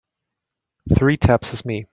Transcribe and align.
Three 0.97 1.15
taps 1.15 1.53
is 1.53 1.63
me. 1.63 1.85